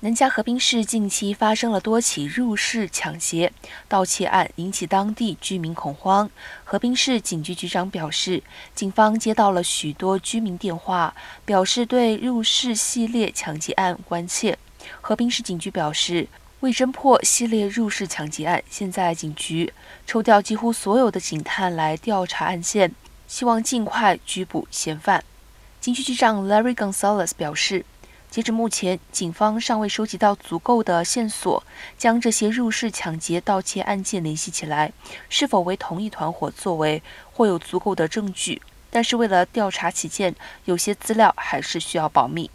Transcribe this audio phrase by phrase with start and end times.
[0.00, 3.52] 南加河滨市近期发生了多起入室抢劫、
[3.88, 6.30] 盗窃案，引起当地居民恐慌。
[6.62, 8.40] 河滨市警局局长表示，
[8.76, 11.12] 警方接到了许多居民电话，
[11.44, 14.56] 表示对入室系列抢劫案关切。
[15.00, 16.28] 河滨市警局表示，
[16.60, 19.72] 为侦破系列入室抢劫案，现在警局
[20.06, 22.94] 抽调几乎所有的警探来调查案件，
[23.26, 25.24] 希望尽快拘捕嫌犯。
[25.80, 27.84] 警局局长 Larry Gonzalez 表示。
[28.30, 31.62] 截至目前，警方尚未收集到足够的线索，
[31.96, 34.92] 将这些入室抢劫、盗窃案件联系起来，
[35.30, 38.60] 是否为同一团伙作为，或有足够的证据。
[38.90, 40.34] 但是为了调查起见，
[40.66, 42.50] 有些资料还是需要保密。